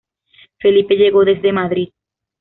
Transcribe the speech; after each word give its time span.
Felipe 0.59 0.95
llegó 0.97 1.23
desde 1.23 1.53
Madrid. 1.53 1.89